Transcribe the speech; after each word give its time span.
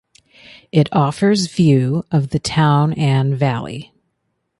It 0.71 0.89
offers 0.91 1.45
view 1.45 2.05
of 2.09 2.31
the 2.31 2.39
town 2.39 2.91
and 2.93 3.37
valley. 3.37 3.91